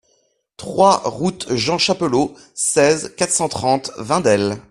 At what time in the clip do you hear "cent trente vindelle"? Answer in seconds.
3.29-4.57